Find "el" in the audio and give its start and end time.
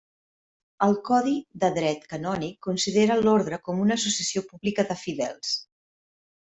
0.85-0.95